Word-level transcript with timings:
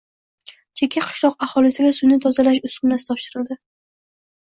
Chekka 0.81 1.03
qishloq 1.09 1.37
aholisiga 1.49 1.93
suvni 1.99 2.19
tozalash 2.27 2.61
uskunasi 2.73 3.11
topshirildi 3.11 3.63